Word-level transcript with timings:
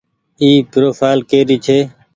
اي 0.41 0.49
پروڦآئل 0.71 1.19
ڪري 1.31 1.57
ڇي۔ 1.65 1.79